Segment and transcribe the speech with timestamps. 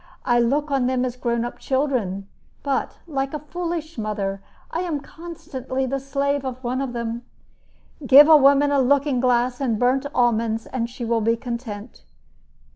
[0.25, 2.27] I look on them as grown up children;
[2.63, 7.21] but, like a foolish mother, I am constantly the slave of one of them.
[8.07, 12.01] Give a woman a looking glass and burnt almonds, and she will be content.